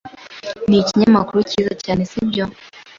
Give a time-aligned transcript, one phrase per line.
[0.67, 2.43] Ni ikinyamakuru cyiza cyane, sibyo?